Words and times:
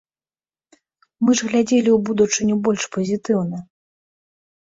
Мы 1.27 1.31
ж 1.41 1.49
глядзелі 1.51 1.89
ў 1.97 1.99
будучыню 2.07 2.55
больш 2.69 2.83
пазітыўна. 2.97 3.57